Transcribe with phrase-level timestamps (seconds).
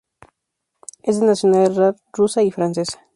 [1.03, 3.05] Es de nacionalidad rusa y francesa.